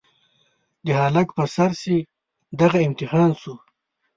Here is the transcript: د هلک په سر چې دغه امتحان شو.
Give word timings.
د 0.85 0.87
هلک 1.01 1.27
په 1.37 1.43
سر 1.55 1.71
چې 1.81 1.95
دغه 2.59 2.79
امتحان 2.87 3.29
شو. 3.41 3.53